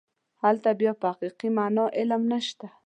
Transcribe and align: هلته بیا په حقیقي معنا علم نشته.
هلته 0.43 0.69
بیا 0.79 0.91
په 1.01 1.05
حقیقي 1.11 1.49
معنا 1.57 1.85
علم 1.97 2.21
نشته. 2.31 2.67